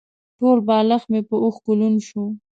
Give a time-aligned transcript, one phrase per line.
[0.37, 2.23] ټول بالښت مې په اوښکو لوند شو.